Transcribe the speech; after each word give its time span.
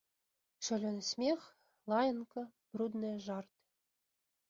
Шалёны 0.67 1.03
смех, 1.09 1.39
лаянка, 1.93 2.43
брудныя 2.73 3.17
жарты. 3.31 3.59